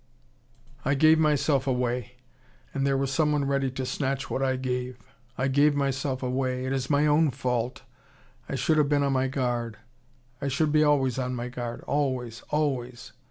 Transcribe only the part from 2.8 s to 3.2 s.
there was